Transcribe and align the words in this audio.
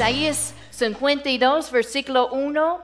Isaías 0.00 0.54
52, 0.70 1.70
versículo 1.70 2.28
1. 2.32 2.80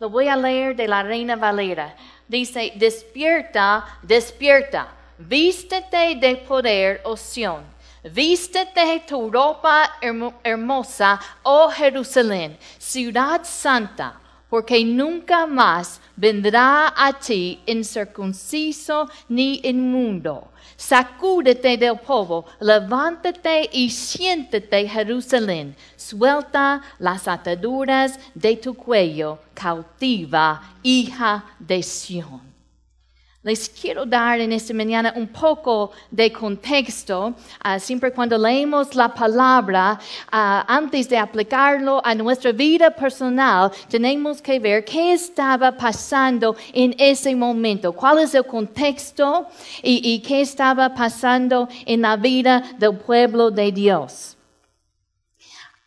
Lo 0.00 0.10
voy 0.10 0.28
a 0.28 0.36
leer 0.36 0.76
de 0.76 0.86
la 0.86 1.02
Reina 1.02 1.34
Valera. 1.34 1.96
Dice, 2.28 2.74
despierta, 2.76 3.86
despierta, 4.02 4.88
vístete 5.16 6.14
de 6.16 6.36
poder, 6.46 7.00
oh 7.04 7.16
Sión. 7.16 7.64
Vístete 8.04 9.02
tu 9.08 9.30
ropa 9.30 9.96
hermo- 10.02 10.34
hermosa, 10.44 11.18
oh 11.42 11.70
Jerusalén, 11.70 12.58
ciudad 12.78 13.40
santa, 13.44 14.20
porque 14.52 14.84
nunca 14.84 15.46
más 15.46 15.98
vendrá 16.14 16.92
a 16.94 17.14
ti 17.14 17.58
incircunciso 17.64 19.08
ni 19.26 19.62
inmundo. 19.64 20.52
Sacúdete 20.76 21.78
del 21.78 21.96
polvo, 21.96 22.44
levántate 22.60 23.70
y 23.72 23.88
siéntate, 23.88 24.86
Jerusalén. 24.86 25.74
Suelta 25.96 26.82
las 26.98 27.26
ataduras 27.28 28.20
de 28.34 28.56
tu 28.56 28.74
cuello, 28.74 29.38
cautiva, 29.54 30.74
hija 30.82 31.46
de 31.58 31.82
Sión. 31.82 32.51
Les 33.44 33.68
quiero 33.68 34.06
dar 34.06 34.38
en 34.38 34.52
esta 34.52 34.72
mañana 34.72 35.12
un 35.16 35.26
poco 35.26 35.90
de 36.12 36.30
contexto. 36.30 37.34
ah, 37.60 37.76
siempre 37.80 38.12
cuando 38.12 38.38
leemos 38.38 38.94
la 38.94 39.12
palabra, 39.12 39.98
ah, 40.30 40.64
antes 40.68 41.08
de 41.08 41.18
aplicarlo 41.18 42.00
a 42.04 42.14
nuestra 42.14 42.52
vida 42.52 42.88
personal, 42.88 43.72
tenemos 43.88 44.40
que 44.40 44.60
ver 44.60 44.84
qué 44.84 45.12
estaba 45.12 45.72
pasando 45.72 46.54
en 46.72 46.94
ese 46.96 47.34
momento, 47.34 47.92
cuál 47.92 48.20
es 48.20 48.32
el 48.32 48.46
contexto 48.46 49.48
y, 49.82 50.14
y 50.14 50.20
qué 50.20 50.40
estaba 50.42 50.94
pasando 50.94 51.68
en 51.84 52.02
la 52.02 52.16
vida 52.16 52.62
del 52.78 52.96
pueblo 52.96 53.50
de 53.50 53.72
Dios. 53.72 54.36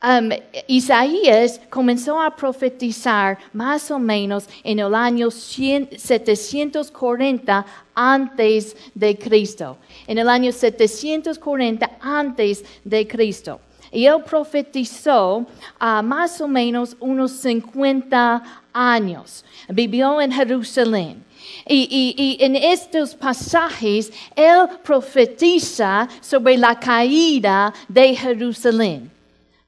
Um, 0.06 0.30
Isaías 0.68 1.60
comenzó 1.68 2.22
a 2.22 2.30
profetizar 2.30 3.40
más 3.52 3.90
o 3.90 3.98
menos 3.98 4.48
en 4.64 4.78
el 4.78 4.94
año 4.94 5.32
100 5.32 5.98
740 5.98 7.66
antes 7.96 8.78
de 8.94 9.18
Cristo. 9.18 9.78
En 10.06 10.20
el 10.20 10.30
año 10.30 10.52
740 10.52 11.90
antes 12.00 12.64
de 12.84 13.08
Cristo. 13.08 13.60
Y 13.92 14.06
él 14.06 14.22
profetizó 14.24 15.44
a 15.80 16.04
más 16.04 16.40
o 16.40 16.48
menos 16.48 16.96
unos 17.00 17.32
50 17.32 18.44
años. 18.74 19.44
Vivió 19.70 20.22
en 20.22 20.32
Jerusalén. 20.32 21.26
Y 21.68 22.38
en 22.42 22.56
estos 22.56 23.16
pasajes, 23.16 24.14
él 24.36 24.68
profetiza 24.84 26.08
sobre 26.22 26.58
la 26.58 26.80
caída 26.80 27.74
de 27.88 28.16
Jerusalén. 28.16 29.15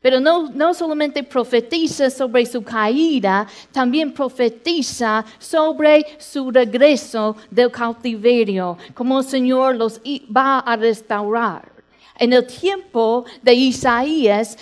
Pero 0.01 0.19
no, 0.19 0.49
no 0.49 0.73
solamente 0.73 1.23
profetiza 1.23 2.09
sobre 2.09 2.45
su 2.45 2.61
caída, 2.61 3.47
también 3.71 4.13
profetiza 4.13 5.25
sobre 5.39 6.05
su 6.19 6.51
regreso 6.51 7.35
del 7.49 7.71
cautiverio, 7.71 8.77
como 8.93 9.19
el 9.19 9.25
Señor 9.25 9.75
los 9.75 9.99
va 10.35 10.59
a 10.59 10.75
restaurar. 10.75 11.71
En 12.19 12.33
el 12.33 12.45
tiempo 12.45 13.25
de 13.41 13.53
Isaías, 13.53 14.57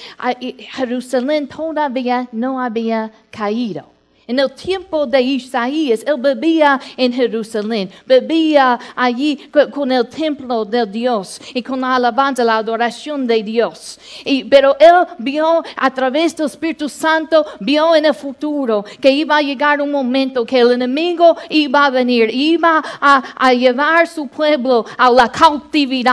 Jerusalén 0.73 1.47
todavía 1.47 2.27
no 2.31 2.59
había 2.59 3.11
caído. 3.29 3.94
En 4.27 4.39
el 4.39 4.51
tiempo 4.53 5.05
de 5.05 5.21
Isaías, 5.21 6.03
él 6.05 6.15
vivía 6.19 6.79
en 6.97 7.13
Jerusalén, 7.13 7.89
vivía 8.05 8.79
allí 8.95 9.37
co- 9.51 9.69
con 9.69 9.91
el 9.91 10.07
templo 10.07 10.65
de 10.65 10.85
Dios 10.85 11.39
y 11.53 11.61
con 11.61 11.81
la 11.81 11.95
alabanza, 11.95 12.43
la 12.43 12.57
adoración 12.57 13.27
de 13.27 13.43
Dios. 13.43 13.99
Pero 14.49 14.75
él 14.79 15.05
vio 15.19 15.63
a 15.75 15.93
través 15.93 16.35
del 16.35 16.47
Espíritu 16.47 16.89
Santo, 16.89 17.45
vio 17.59 17.95
en 17.95 18.05
el 18.05 18.13
futuro 18.13 18.83
que 18.99 19.11
iba 19.11 19.37
a 19.37 19.41
llegar 19.41 19.81
un 19.81 19.91
momento 19.91 20.45
que 20.45 20.59
el 20.59 20.71
enemigo 20.71 21.35
iba 21.49 21.85
a 21.85 21.89
venir, 21.89 22.29
iba 22.33 22.83
a 22.99 23.53
llevar 23.53 24.07
su 24.07 24.27
pueblo 24.27 24.85
a 24.97 25.09
la 25.11 25.31
cautividad 25.31 25.95